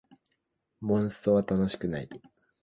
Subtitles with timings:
[0.81, 2.09] モンストは楽しくない